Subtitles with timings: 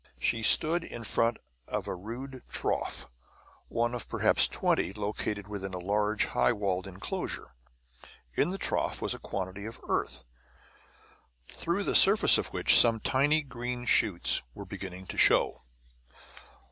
[0.17, 3.05] She stood in front of a rude trough,
[3.67, 7.53] one of perhaps twenty located within a large, high walled inclosure.
[8.33, 10.23] In the trough was a quantity of earth,
[11.47, 15.61] through the surface of which some tiny green shoots were beginning to show.